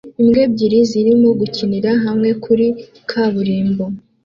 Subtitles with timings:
[0.21, 2.67] Imbwa ebyiri zirimo gukinira hamwe kuri
[3.09, 3.83] kaburimbo